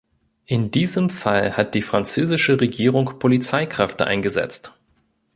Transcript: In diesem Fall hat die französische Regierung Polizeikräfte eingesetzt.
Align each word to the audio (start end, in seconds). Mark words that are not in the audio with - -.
In 0.47 0.71
diesem 0.71 1.11
Fall 1.11 1.55
hat 1.57 1.75
die 1.75 1.83
französische 1.83 2.59
Regierung 2.59 3.19
Polizeikräfte 3.19 4.03
eingesetzt. 4.07 4.73